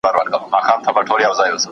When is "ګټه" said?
0.97-1.11